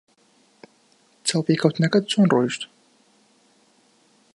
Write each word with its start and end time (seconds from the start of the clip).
چاوپێکەوتنەکەت 1.27 2.03
چۆن 2.11 2.25
ڕۆیشت؟ 2.33 2.61